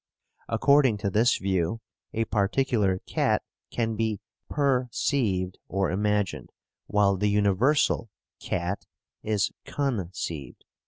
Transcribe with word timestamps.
According 0.49 0.97
to 0.97 1.11
this 1.11 1.37
view, 1.37 1.79
a 2.11 2.25
particular 2.25 2.97
cat 3.05 3.43
can 3.69 3.95
be 3.95 4.19
PERceived 4.49 5.59
or 5.67 5.91
imagined, 5.91 6.49
while 6.87 7.17
the 7.17 7.29
universal 7.29 8.09
"cat" 8.39 8.87
is 9.21 9.51
CONceived. 9.63 10.63